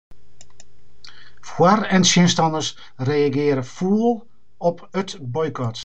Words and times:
Foar- 1.49 1.87
en 1.95 2.01
tsjinstanners 2.05 2.69
reagearje 3.09 3.63
fûl 3.75 4.03
op 4.69 4.77
de 4.93 5.03
boykot. 5.33 5.77